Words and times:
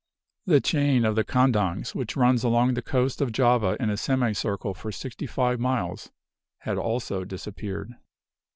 "The 0.47 0.59
chain 0.61 1.05
of 1.05 1.15
the 1.15 1.23
Kandangs, 1.23 1.93
which 1.93 2.15
runs 2.17 2.43
along 2.43 2.73
the 2.73 2.81
coast 2.81 3.21
of 3.21 3.31
Java 3.31 3.77
in 3.79 3.91
a 3.91 3.97
semi 3.97 4.31
circle 4.33 4.73
for 4.73 4.91
sixty 4.91 5.27
five 5.27 5.59
miles, 5.59 6.09
had 6.61 6.79
also 6.79 7.23
disappeared. 7.23 7.93